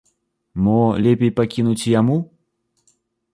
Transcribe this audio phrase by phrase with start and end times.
[0.67, 0.77] Мо
[1.07, 2.17] лепей пакінуць яму?